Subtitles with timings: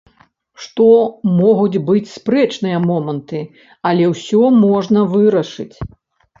[0.61, 0.87] Што
[1.41, 3.43] могуць быць спрэчныя моманты,
[3.93, 5.73] але ўсё можна вырашыць.